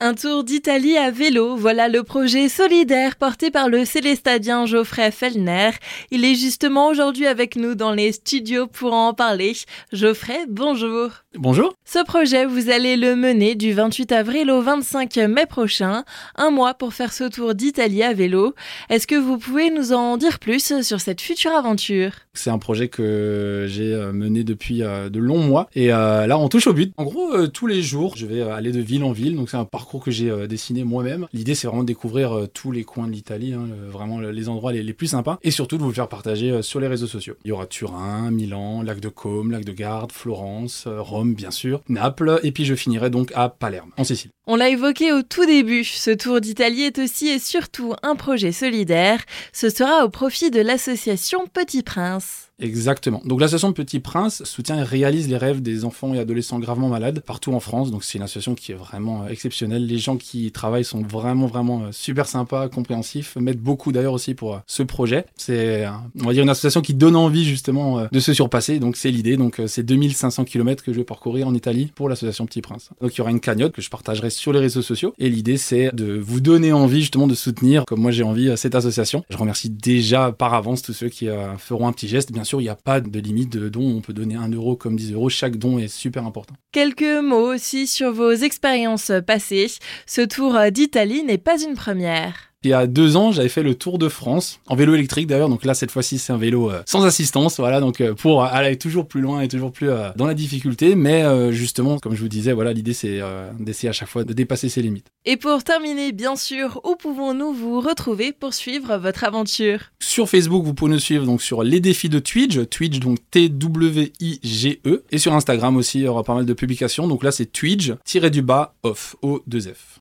[0.00, 5.70] Un tour d'Italie à vélo, voilà le projet solidaire porté par le célestadien Geoffrey Fellner.
[6.12, 9.56] Il est justement aujourd'hui avec nous dans les studios pour en parler.
[9.92, 11.10] Geoffrey, bonjour.
[11.34, 11.74] Bonjour.
[11.84, 16.04] Ce projet, vous allez le mener du 28 avril au 25 mai prochain,
[16.36, 18.54] un mois pour faire ce tour d'Italie à vélo.
[18.90, 22.12] Est-ce que vous pouvez nous en dire plus sur cette future aventure?
[22.34, 26.38] C'est un projet que j'ai euh, mené depuis euh, de longs mois et euh, là
[26.38, 26.92] on touche au but.
[26.96, 29.64] En gros, tous les jours, je vais aller de ville en ville, donc c'est un
[29.64, 31.26] parcours que j'ai euh, dessiné moi-même.
[31.32, 34.72] L'idée, c'est vraiment de découvrir euh, tous les coins de l'Italie, hein, vraiment les endroits
[34.72, 37.34] les, plus sympas, et surtout de vous le faire partager euh, sur les réseaux sociaux.
[37.44, 41.80] Il y aura Turin, Milan, Lac de Côme, Lac de Garde, Florence, Rome, bien sûr,
[41.88, 44.30] Naples, et puis je finirai donc à Palerme, en Sicile.
[44.50, 48.50] On l'a évoqué au tout début, ce tour d'Italie est aussi et surtout un projet
[48.50, 49.20] solidaire.
[49.52, 52.48] Ce sera au profit de l'association Petit Prince.
[52.60, 53.22] Exactement.
[53.24, 57.20] Donc l'association Petit Prince soutient et réalise les rêves des enfants et adolescents gravement malades
[57.20, 57.92] partout en France.
[57.92, 59.86] Donc c'est une association qui est vraiment euh, exceptionnelle.
[59.86, 64.12] Les gens qui y travaillent sont vraiment vraiment euh, super sympas, compréhensifs, mettent beaucoup d'ailleurs
[64.12, 65.24] aussi pour euh, ce projet.
[65.36, 65.86] C'est
[66.20, 68.80] on va dire une association qui donne envie justement de se surpasser.
[68.80, 69.36] Donc c'est l'idée.
[69.36, 72.90] Donc c'est 2500 km que je vais parcourir en Italie pour l'association Petit Prince.
[73.00, 75.56] Donc il y aura une cagnotte que je partagerai sur les réseaux sociaux et l'idée
[75.56, 79.24] c'est de vous donner envie justement de soutenir comme moi j'ai envie cette association.
[79.28, 82.32] Je remercie déjà par avance tous ceux qui feront un petit geste.
[82.32, 83.96] Bien il n'y a pas de limite de don.
[83.96, 85.28] On peut donner 1 euro comme 10 euros.
[85.28, 86.54] Chaque don est super important.
[86.72, 89.66] Quelques mots aussi sur vos expériences passées.
[90.06, 92.47] Ce tour d'Italie n'est pas une première.
[92.64, 95.48] Il y a deux ans, j'avais fait le Tour de France en vélo électrique d'ailleurs.
[95.48, 97.60] Donc là, cette fois-ci, c'est un vélo euh, sans assistance.
[97.60, 100.96] Voilà, donc euh, pour aller toujours plus loin et toujours plus euh, dans la difficulté.
[100.96, 103.20] Mais justement, comme je vous disais, voilà, l'idée c'est
[103.60, 105.06] d'essayer à chaque fois de dépasser ses limites.
[105.24, 109.92] Et pour terminer, bien sûr, où pouvons-nous vous retrouver pour suivre votre aventure?
[110.00, 115.04] Sur Facebook, vous pouvez nous suivre donc sur les défis de Twitch, Twitch donc T-W-I-G-E,
[115.10, 117.06] et sur Instagram aussi, il y aura pas mal de publications.
[117.06, 117.92] Donc là, c'est Twitch
[118.32, 119.96] du bas off O 2 F.